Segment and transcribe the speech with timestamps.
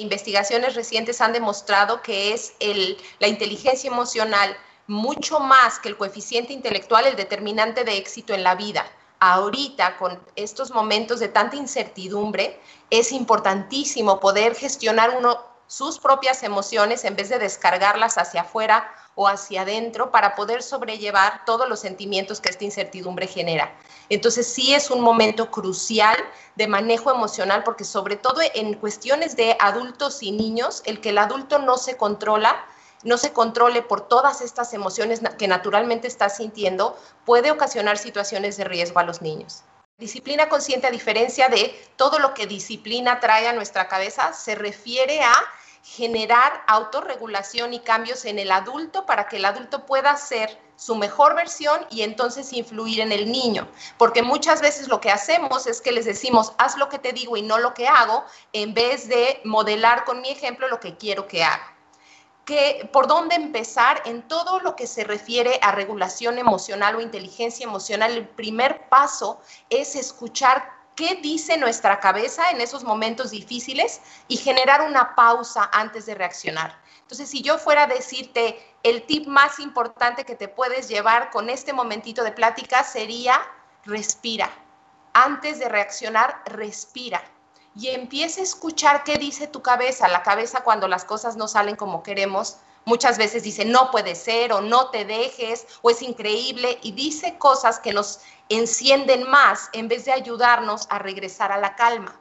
[0.00, 4.56] Investigaciones recientes han demostrado que es el, la inteligencia emocional
[4.86, 8.86] mucho más que el coeficiente intelectual el determinante de éxito en la vida.
[9.18, 17.04] Ahorita, con estos momentos de tanta incertidumbre, es importantísimo poder gestionar uno sus propias emociones
[17.04, 22.40] en vez de descargarlas hacia afuera o hacia adentro para poder sobrellevar todos los sentimientos
[22.40, 23.72] que esta incertidumbre genera.
[24.08, 26.16] Entonces sí es un momento crucial
[26.56, 31.18] de manejo emocional porque sobre todo en cuestiones de adultos y niños, el que el
[31.18, 32.64] adulto no se controla,
[33.04, 38.64] no se controle por todas estas emociones que naturalmente está sintiendo, puede ocasionar situaciones de
[38.64, 39.62] riesgo a los niños.
[40.00, 45.20] Disciplina consciente, a diferencia de todo lo que disciplina trae a nuestra cabeza, se refiere
[45.20, 45.34] a
[45.82, 51.34] generar autorregulación y cambios en el adulto para que el adulto pueda ser su mejor
[51.34, 53.68] versión y entonces influir en el niño.
[53.98, 57.36] Porque muchas veces lo que hacemos es que les decimos, haz lo que te digo
[57.36, 61.28] y no lo que hago, en vez de modelar con mi ejemplo lo que quiero
[61.28, 61.76] que haga.
[62.92, 68.12] ¿Por dónde empezar en todo lo que se refiere a regulación emocional o inteligencia emocional?
[68.12, 74.82] El primer paso es escuchar qué dice nuestra cabeza en esos momentos difíciles y generar
[74.82, 76.78] una pausa antes de reaccionar.
[77.02, 81.50] Entonces, si yo fuera a decirte el tip más importante que te puedes llevar con
[81.50, 83.40] este momentito de plática sería
[83.84, 84.50] respira.
[85.12, 87.22] Antes de reaccionar, respira.
[87.74, 90.08] Y empieza a escuchar qué dice tu cabeza.
[90.08, 94.52] La cabeza cuando las cosas no salen como queremos, muchas veces dice no puede ser
[94.52, 99.88] o no te dejes o es increíble y dice cosas que nos encienden más en
[99.88, 102.20] vez de ayudarnos a regresar a la calma.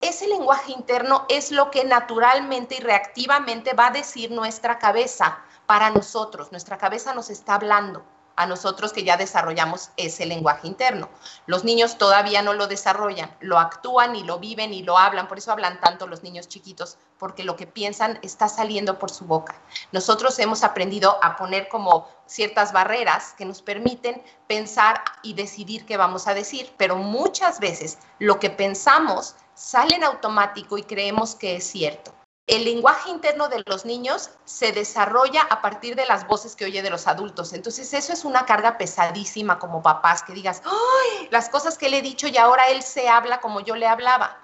[0.00, 5.90] Ese lenguaje interno es lo que naturalmente y reactivamente va a decir nuestra cabeza para
[5.90, 6.52] nosotros.
[6.52, 8.04] Nuestra cabeza nos está hablando
[8.40, 11.10] a nosotros que ya desarrollamos ese lenguaje interno.
[11.44, 15.36] Los niños todavía no lo desarrollan, lo actúan y lo viven y lo hablan, por
[15.36, 19.54] eso hablan tanto los niños chiquitos, porque lo que piensan está saliendo por su boca.
[19.92, 25.98] Nosotros hemos aprendido a poner como ciertas barreras que nos permiten pensar y decidir qué
[25.98, 31.56] vamos a decir, pero muchas veces lo que pensamos sale en automático y creemos que
[31.56, 32.14] es cierto
[32.50, 36.82] el lenguaje interno de los niños se desarrolla a partir de las voces que oye
[36.82, 37.52] de los adultos.
[37.52, 41.28] Entonces eso es una carga pesadísima como papás, que digas, ¡ay!
[41.30, 44.42] Las cosas que le he dicho y ahora él se habla como yo le hablaba.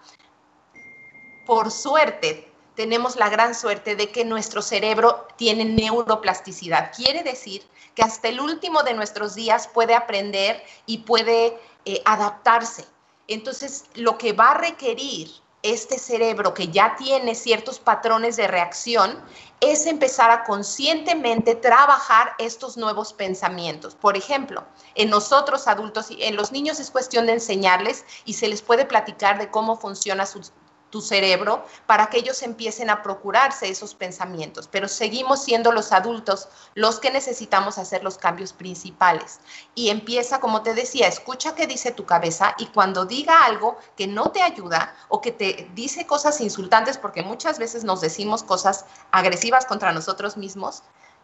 [1.46, 6.92] Por suerte, tenemos la gran suerte de que nuestro cerebro tiene neuroplasticidad.
[6.94, 7.66] Quiere decir
[7.96, 12.86] que hasta el último de nuestros días puede aprender y puede eh, adaptarse.
[13.26, 15.28] Entonces, lo que va a requerir
[15.62, 19.20] este cerebro que ya tiene ciertos patrones de reacción
[19.60, 23.94] es empezar a conscientemente trabajar estos nuevos pensamientos.
[23.94, 24.64] Por ejemplo,
[24.94, 28.84] en nosotros adultos y en los niños es cuestión de enseñarles y se les puede
[28.84, 30.42] platicar de cómo funciona su,
[30.90, 36.48] tu cerebro para que ellos empiecen a procurarse esos pensamientos, pero seguimos siendo los adultos
[36.74, 39.40] los que necesitamos hacer los cambios principales.
[39.74, 44.06] Y empieza, como te decía, escucha qué dice tu cabeza y cuando diga algo que
[44.06, 48.84] no te ayuda o que te dice cosas insultantes, porque muchas veces nos decimos cosas
[49.10, 50.82] agresivas contra nosotros mismos,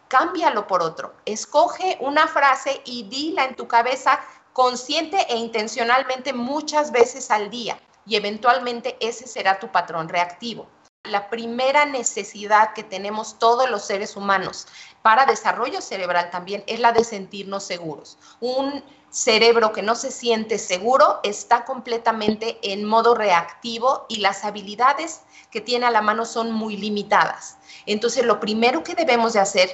[0.09, 1.13] cámbialo por otro.
[1.25, 4.19] Escoge una frase y dila en tu cabeza
[4.51, 10.67] consciente e intencionalmente muchas veces al día y eventualmente ese será tu patrón reactivo.
[11.03, 14.67] La primera necesidad que tenemos todos los seres humanos
[15.01, 18.17] para desarrollo cerebral también es la de sentirnos seguros.
[18.39, 25.21] Un cerebro que no se siente seguro está completamente en modo reactivo y las habilidades
[25.51, 27.57] que tiene a la mano son muy limitadas.
[27.85, 29.69] Entonces, lo primero que debemos de hacer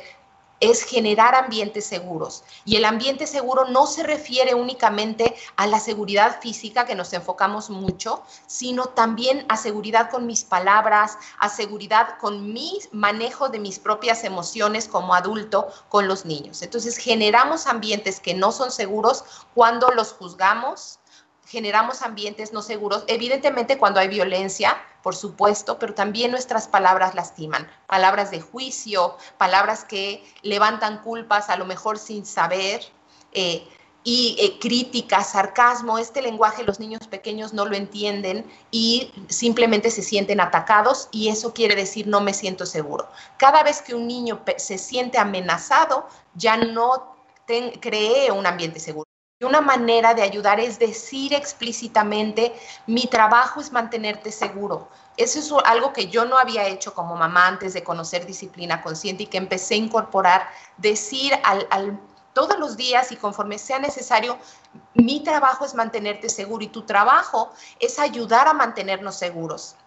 [0.59, 2.43] es generar ambientes seguros.
[2.65, 7.69] Y el ambiente seguro no se refiere únicamente a la seguridad física, que nos enfocamos
[7.69, 13.79] mucho, sino también a seguridad con mis palabras, a seguridad con mi manejo de mis
[13.79, 16.61] propias emociones como adulto con los niños.
[16.61, 19.23] Entonces generamos ambientes que no son seguros
[19.53, 20.99] cuando los juzgamos,
[21.45, 27.67] generamos ambientes no seguros, evidentemente cuando hay violencia, por supuesto, pero también nuestras palabras lastiman,
[27.87, 32.81] palabras de juicio, palabras que levantan culpas a lo mejor sin saber,
[33.31, 33.67] eh,
[34.03, 40.01] y eh, crítica, sarcasmo, este lenguaje los niños pequeños no lo entienden y simplemente se
[40.01, 43.09] sienten atacados y eso quiere decir no me siento seguro.
[43.37, 47.15] Cada vez que un niño se siente amenazado, ya no
[47.81, 49.08] cree un ambiente seguro.
[49.41, 52.53] Una manera de ayudar es decir explícitamente,
[52.87, 54.89] mi trabajo es mantenerte seguro.
[55.15, 59.23] Eso es algo que yo no había hecho como mamá antes de conocer disciplina consciente
[59.23, 61.97] y que empecé a incorporar, decir al,
[62.33, 64.37] todos los días y conforme sea necesario,
[64.93, 69.77] mi trabajo es mantenerte seguro y tu trabajo es ayudar a mantenernos seguros.